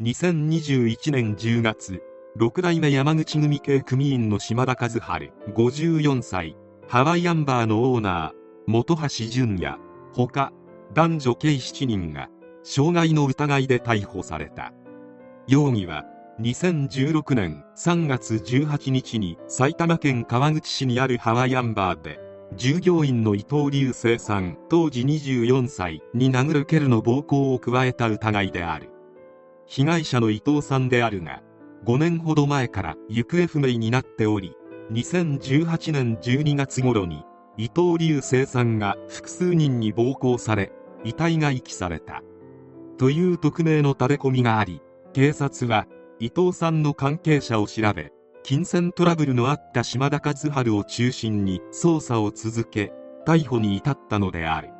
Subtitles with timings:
[0.00, 2.00] 2021年10月
[2.38, 6.56] 6代目山口組系組員の島田和治54歳
[6.86, 9.76] ハワイアンバーのオーナー本橋淳也。
[10.14, 10.52] 他
[10.94, 12.28] 男女計7人が
[12.62, 14.72] 傷害の疑いで逮捕された。
[15.48, 16.04] 容疑は
[16.40, 22.20] 2016年3月18日に埼玉県川口市にあるハワイアンバーで
[22.54, 28.92] 従業員の伊藤隆生さん当時24歳に殴る蹴るの暴行を加えた疑いである。
[29.68, 31.42] 被害者の伊藤さんであるが
[31.84, 34.56] 5年ほど前から行方不明になっており
[34.92, 37.24] 2018年12月頃に
[37.58, 40.72] 伊藤隆生さんが複数人に暴行され
[41.04, 42.22] 遺体が遺棄された。
[42.96, 44.80] という匿名のタレコミがあり
[45.12, 45.86] 警察は
[46.18, 48.12] 伊藤さんの関係者を調べ
[48.42, 52.92] 金銭トラブルのあった島田和春を中心に捜査を続け
[53.26, 54.70] 逮捕に至ったのである。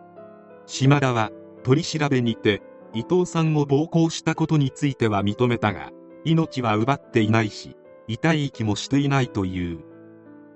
[0.67, 1.31] 島田は
[1.63, 2.63] 取り調べにて
[2.99, 5.93] 伊藤さんを暴行したことについては認めたが
[6.25, 7.77] 命は奪っていないし
[8.09, 9.85] 遺体遺棄もしていないという。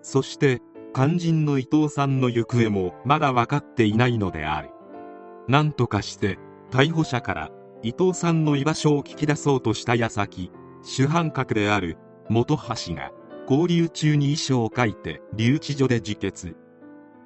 [0.03, 0.61] そして
[0.93, 4.71] 肝心の伊藤さんの行方もまだ分かっていないのである。
[5.47, 6.41] 何とかして
[6.73, 7.51] 逮捕者から
[7.85, 10.51] 伊藤さんの居場所を聞き出そうとした矢先
[10.83, 11.97] 主犯格である
[12.29, 13.13] 本橋が
[13.49, 16.57] 交流中に遺書を書いて留置所で自決。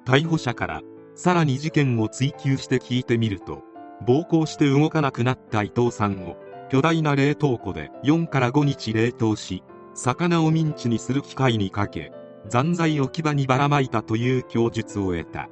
[0.05, 0.81] 逮捕者から
[1.15, 3.63] さらに事件を追及して聞いてみると
[4.05, 6.37] 暴行して動かなくなった伊藤さんを
[6.69, 12.11] 巨大な冷凍庫で4から5日冷凍し魚をミンチにする機械にかけ
[12.49, 15.49] 残骸置き場にばらまいたという供述を得た。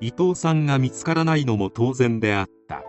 [0.00, 2.82] 伊藤さんが見つからないのも当然であった。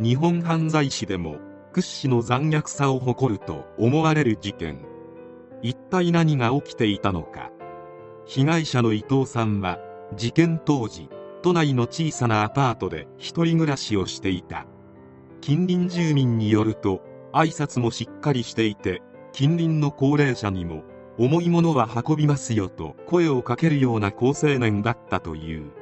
[0.00, 1.36] 日本犯罪史でも
[1.72, 4.84] 屈指の残虐さを誇ると思われる事件。
[5.62, 7.50] 一体何が起きていたのか。
[8.26, 9.78] 被害者の伊藤さんは
[10.14, 11.08] 事件当時
[11.42, 14.66] 都内の小さなアパートで一人暮らしをしていた。
[15.40, 20.84] 近隣住民によると挨拶もしっかりしていて近隣の高齢者にも
[21.18, 25.72] 重いものは運びますよと声をかけるような好青年だったという。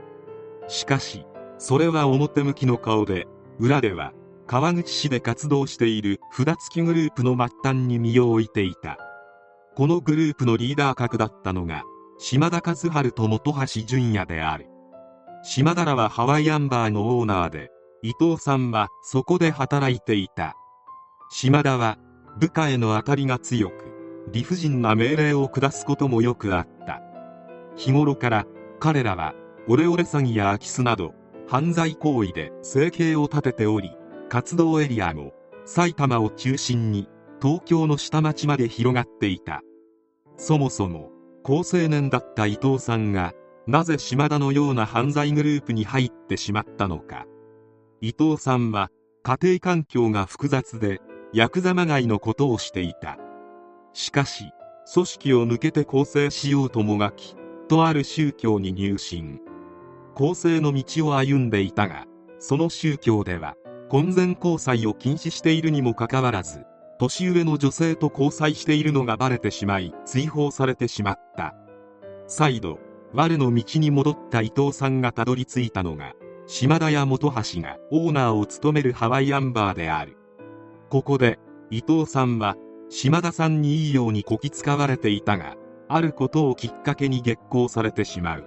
[0.67, 1.27] しかし
[1.59, 3.27] それは表向きの顔で
[3.59, 4.15] 裏では
[4.47, 8.97] 川口市で活動している札付きグループの末端に身を置いていた。
[9.77, 11.85] このグループのリーダー格だったのが
[12.19, 14.70] 島田和春と本橋淳也である。
[15.43, 17.71] 島田らはハワイアンバーのオーナーで
[18.03, 20.55] 伊藤さんはそこで働いていた。
[21.31, 21.99] 島田は
[22.39, 23.75] 部下への当たりが強く
[24.33, 27.01] 理不尽な命令を下すこともよくあった。
[27.75, 28.47] 日頃から
[28.81, 29.35] 彼らは
[29.67, 31.15] オレオレ詐欺や空き巣など
[31.49, 33.97] 犯罪行為で生計を立てており
[34.29, 35.33] 活動エリアも
[35.65, 37.09] 埼玉を中心に
[37.41, 39.63] 東京の下町まで広がっていた。
[40.37, 41.11] そもそも
[41.43, 43.33] 好青年だった伊藤さんが
[43.71, 47.27] なぜ島田のような犯罪グループに入ってしまったのか。
[48.01, 48.91] 伊藤さんは
[49.23, 51.01] 家庭環境が複雑で
[51.33, 53.17] ヤクザまがいのことをしていた。
[53.93, 54.47] しかし
[54.93, 57.37] 組織を抜けて更生しようともがき
[57.69, 59.39] とある宗教に入信。
[60.17, 62.07] 更生の道を歩んでいたが
[62.41, 63.55] その宗教では
[63.89, 66.65] 婚前交際を禁止しているにもかかわらず
[66.99, 71.55] 年上の女性と交際しているのがバレてしまい追放されてしまった。
[72.27, 76.15] 再度我の道に戻った伊藤さんがたどり着いたのが
[76.47, 80.17] 島田屋本橋がオーナーを務めるハワイアンバーである。
[80.89, 81.39] ここで
[81.71, 82.57] 伊藤さんは
[82.89, 85.57] 島田さんにいいようにこき使われていたが
[85.89, 88.45] あることをきっかけに激高されてしまう。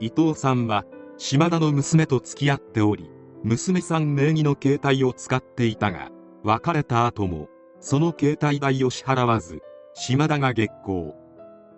[0.00, 0.84] 伊藤さんは
[1.16, 3.10] 島田の娘と付き合っており
[3.42, 6.10] 娘さん名義の携帯を使っていたが
[6.42, 7.48] 別れた後も
[7.80, 9.60] その携帯代を支払わず
[9.94, 11.14] 島田が激高。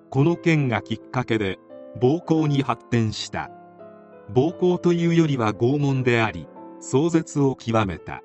[0.09, 1.59] この件がきっかけで
[2.01, 3.51] 暴行に発展した。
[4.29, 6.49] 暴行というよりは拷問であり
[6.81, 8.23] 壮絶を極めた。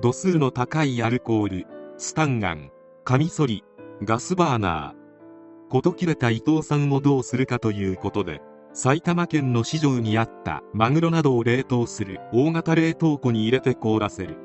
[0.00, 1.66] 度数の高いアルコール
[1.98, 2.70] スタンガン
[3.04, 3.64] カミソリ
[4.02, 5.70] ガスバーナー。
[5.70, 8.40] 事切れた伊藤さんをどうするかということで
[8.72, 14.36] 埼玉県の市場にあったマグロなどを冷凍する大型冷凍庫に入れて凍らせる。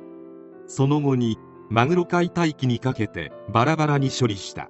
[0.68, 1.38] その後に
[1.69, 4.69] マグロ解体機にかけてバラバラに処理した。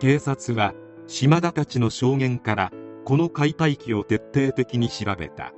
[0.00, 0.74] 警察は
[1.06, 2.72] 島田たちの証言から
[3.04, 5.52] この解体機を徹底的に調べた。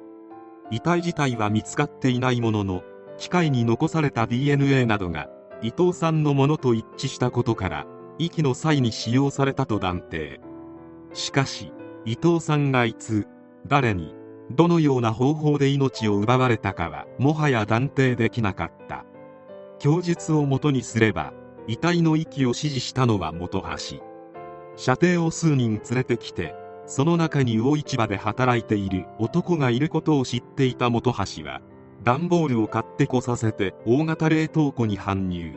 [0.70, 2.82] 遺体自体は見つかっていないものの
[3.18, 5.28] 機械に残された DNA などが
[5.60, 7.86] 伊藤さんのものと一致したことから
[8.18, 10.40] 遺棄の際に使用されたと断定。
[11.12, 11.72] しかし
[12.04, 13.26] 伊藤さんがいつ
[13.66, 14.14] 誰に
[14.50, 19.04] どのような方法で命を奪われたかはもはや断定できなかった。
[19.78, 21.32] 供述をもとにすれば
[21.66, 24.02] 遺体の遺棄を指示したのは本橋。
[24.76, 26.54] 射程を数人連れてきて
[26.86, 31.60] その中に魚市場で働いている男がいることを知っていた本橋は
[32.02, 35.54] 段ボールを買ってこさせて大型冷凍庫に搬入。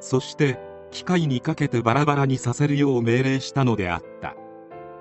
[0.00, 0.58] そして
[0.90, 4.36] 機械にかけてバラバラにさせるよう命令したのであった。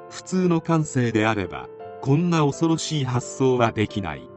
[0.10, 1.68] 普通の感性であれば
[2.02, 4.30] こんな恐ろしい発想はできない。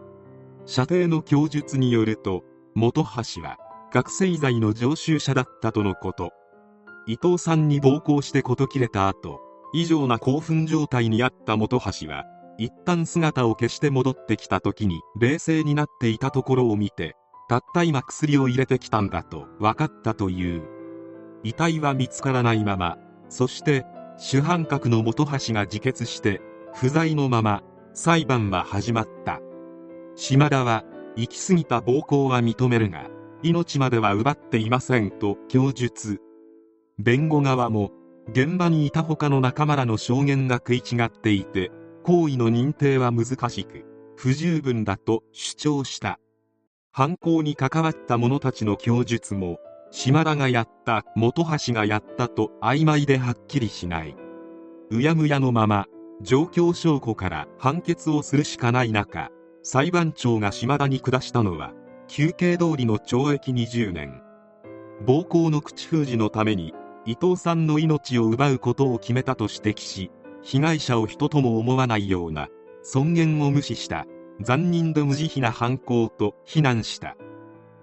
[0.65, 2.43] 射程の供述によると
[2.75, 3.59] 本橋は
[3.93, 6.33] 覚醒剤の常習者だったとのこと。
[7.07, 9.46] 伊藤さんに暴行して事切れた後
[9.79, 12.25] 異常な興奮状態にあった本橋は
[12.57, 17.15] 一旦姿を消して戻ってきた時に冷静になっていたところを見て
[17.47, 20.63] たった今薬を入れてきたんだと分かったという。
[21.45, 22.97] 遺体は見つからないまま
[23.29, 23.85] そして
[24.17, 26.41] 主犯格の本橋が自決して
[26.73, 27.63] 不在のまま
[27.93, 29.43] 裁判は始まった。
[30.15, 30.85] 島田は
[31.17, 33.11] 行き過ぎた暴行は認めるが
[33.43, 36.23] 命までは奪っていませんと供述。
[36.99, 37.91] 弁護側も
[38.29, 41.71] 現場にいた他の仲間らの証言が食い違っていて
[42.03, 43.85] 行為の認定は難しく
[44.17, 46.19] 不十分だと主張した。
[46.91, 49.59] 犯行に関わった者たちの供述も
[49.91, 54.17] 島田がやった本橋がやったと曖昧ではっきりしない。
[54.91, 55.87] うやむやのまま
[56.23, 59.31] 状況証拠から判決をするしかない中
[59.63, 61.73] 裁判長が島田に下したのは
[62.09, 64.23] 休憩通りの懲役20年。
[65.05, 66.73] 暴行の口封じのために
[67.07, 70.11] 伊藤さんの命を奪うことを決めたと指摘し
[70.43, 72.49] 被害者を人とも思わないような
[72.83, 74.07] 尊厳を無視した
[74.41, 77.17] 残忍で無慈悲な犯行と非難した。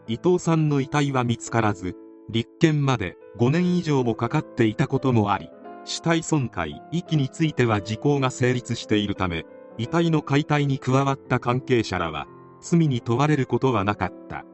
[0.07, 1.95] 伊藤さんの遺体は見つからず
[2.29, 5.49] 立件まで5年以上もかかっていたこともあり
[5.85, 9.45] 死体損壊遺棄については時効が成立しているため
[9.77, 12.27] 遺体の解体に加わった関係者らは
[12.61, 14.45] 罪に問われることはなかった。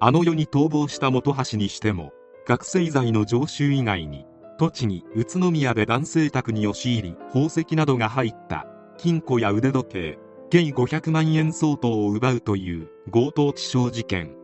[0.00, 2.12] あの世に逃亡した本橋にしても
[2.46, 4.26] 覚醒剤の常習以外に
[4.58, 8.66] 栃木宇都宮で男性宅に押し入り宝石などが入った
[8.98, 10.18] 金庫や腕時計
[10.50, 14.36] 計500万円相当を奪うという強盗致傷事件。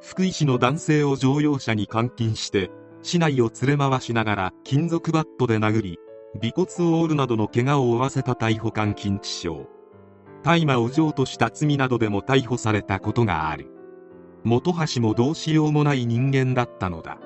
[0.00, 2.70] 福井市の男性を乗用車に監禁して
[3.02, 5.98] 市内を連れ回しながら金属バットで殴り
[6.36, 9.66] 尾骨を折るなどの怪我を負わせた逮捕監禁致傷。
[10.44, 13.73] 大麻を譲渡した罪などでも逮捕されたことがある。
[14.44, 17.18] 本橋もどうしようもない人間だったのだ。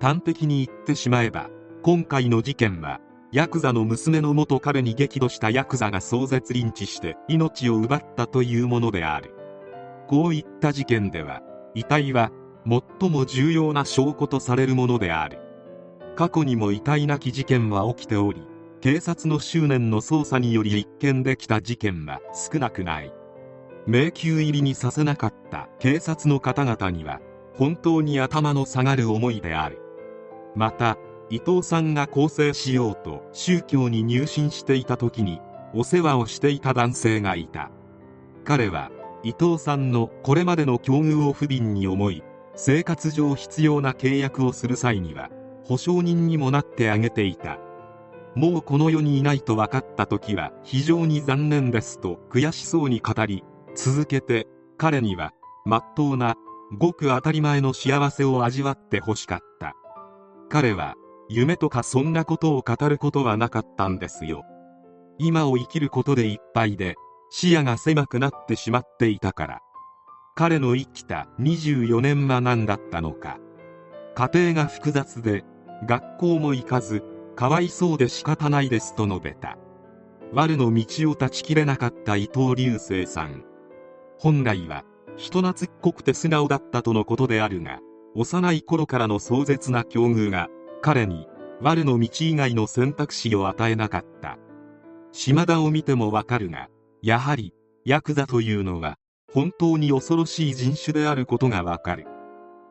[0.00, 1.50] 端的に言ってしまえば
[1.82, 3.00] 今回の事件は
[3.32, 9.34] ヤクザの娘の元彼に激怒したヤクザが壮絶リンチして命を奪ったというものである。
[10.06, 11.42] こういった事件では
[11.74, 12.32] 遺体は
[13.00, 15.38] 最も重要な証拠とされるものである。
[16.16, 18.42] 過去にも遺体なき事件は起きており
[18.80, 23.12] 警察の執念の捜査により立件できた事件は少なくない。
[23.88, 27.22] 迷宮入りにさせなかった警察の方々には
[27.54, 29.80] 本当に頭の下がる思いである。
[30.54, 30.98] また
[31.30, 35.40] 伊藤さんが更生しようと宗教に入信していた時に
[35.72, 37.70] お世話をしていた男性がいた。
[38.44, 38.90] 彼は
[39.22, 42.22] 伊藤さんのこれまでの境遇を不憫に思い
[42.56, 45.30] 生活上必要な契約をする際には
[45.64, 47.58] 保証人にもなってあげていた。
[48.34, 53.44] もうこの世にいないと分かった時は非常に残念ですと悔しそうに語り
[53.78, 55.32] 続けて彼には
[55.64, 56.34] 真っ当な
[56.76, 59.76] ごく当たり前の幸せを味わってほしかった。
[60.50, 60.96] 彼は
[61.28, 64.44] 夢とかそんなことを語ることはなかったんですよ。
[65.18, 66.96] 今を生きることでいっぱいで
[67.30, 69.60] 視野が狭くなってしまっていたから。
[70.34, 73.38] 彼の生きた24年は何だったのか。
[74.16, 75.44] 家庭が複雑で
[75.86, 77.04] 学校も行かず
[77.36, 79.56] かわいそうで仕方ないですと述べた。
[80.34, 83.44] 悪の道を断ち切れなかった伊藤隆生さん。
[84.18, 84.84] 本来は
[85.16, 87.80] 人懐っこくて素直だったとのことであるが
[88.14, 90.48] 幼い頃からの壮絶な境遇が
[90.82, 91.28] 彼に
[91.60, 94.38] 悪の道以外の選択肢を与えなかった。
[95.12, 96.68] 島田を見てもわかるが
[97.02, 98.96] やはりヤクザというのは
[99.32, 102.06] 本当に恐ろしい人種であることがわかる。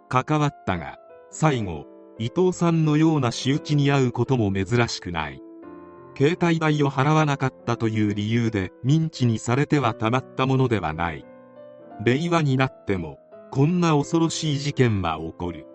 [0.10, 0.98] 関わったが
[1.30, 1.86] 最後
[2.20, 5.42] 伊藤さんのような仕打ちに遭うことも珍しくない。
[6.18, 11.27] 携帯代を払わなかったという理由でミンチにされてはたまったものではない。
[12.04, 13.20] 令和になっても
[13.52, 15.66] こんな恐ろしい事件は起こる。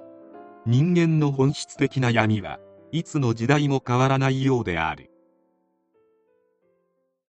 [0.67, 2.59] 人間の本質的な闇は
[2.93, 5.12] いつの時代も変わらないようである。